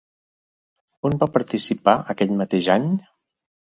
[1.11, 2.93] On va participar aquell mateix any?